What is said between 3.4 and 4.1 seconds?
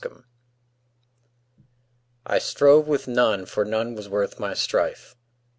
for none was